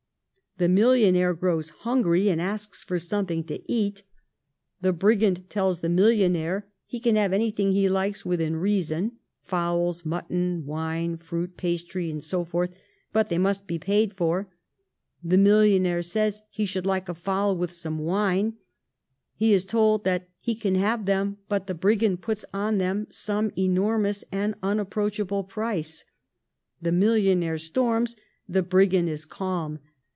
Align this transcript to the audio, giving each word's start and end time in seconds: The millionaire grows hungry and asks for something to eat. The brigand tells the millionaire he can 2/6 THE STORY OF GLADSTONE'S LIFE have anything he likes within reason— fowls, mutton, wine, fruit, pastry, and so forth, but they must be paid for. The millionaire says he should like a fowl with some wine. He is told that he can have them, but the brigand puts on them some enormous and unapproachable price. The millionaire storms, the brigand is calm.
The 0.57 0.69
millionaire 0.69 1.33
grows 1.33 1.69
hungry 1.71 2.29
and 2.29 2.39
asks 2.39 2.83
for 2.83 2.99
something 2.99 3.41
to 3.43 3.63
eat. 3.71 4.03
The 4.81 4.93
brigand 4.93 5.49
tells 5.49 5.79
the 5.79 5.89
millionaire 5.89 6.67
he 6.85 6.99
can 6.99 7.13
2/6 7.13 7.13
THE 7.13 7.13
STORY 7.13 7.13
OF 7.13 7.13
GLADSTONE'S 7.13 7.13
LIFE 7.15 7.21
have 7.21 7.33
anything 7.33 7.71
he 7.71 7.89
likes 7.89 8.25
within 8.25 8.55
reason— 8.57 9.11
fowls, 9.41 10.05
mutton, 10.05 10.65
wine, 10.67 11.17
fruit, 11.17 11.57
pastry, 11.57 12.11
and 12.11 12.23
so 12.23 12.43
forth, 12.43 12.73
but 13.11 13.29
they 13.29 13.39
must 13.39 13.65
be 13.65 13.79
paid 13.79 14.13
for. 14.13 14.49
The 15.23 15.39
millionaire 15.39 16.03
says 16.03 16.43
he 16.51 16.67
should 16.67 16.85
like 16.85 17.09
a 17.09 17.15
fowl 17.15 17.57
with 17.57 17.71
some 17.71 17.97
wine. 17.97 18.57
He 19.33 19.53
is 19.53 19.65
told 19.65 20.03
that 20.03 20.29
he 20.41 20.53
can 20.53 20.75
have 20.75 21.05
them, 21.07 21.37
but 21.49 21.65
the 21.65 21.73
brigand 21.73 22.21
puts 22.21 22.45
on 22.53 22.77
them 22.77 23.07
some 23.09 23.51
enormous 23.57 24.23
and 24.31 24.53
unapproachable 24.61 25.45
price. 25.45 26.03
The 26.79 26.91
millionaire 26.91 27.57
storms, 27.57 28.15
the 28.47 28.61
brigand 28.61 29.09
is 29.09 29.25
calm. 29.25 29.79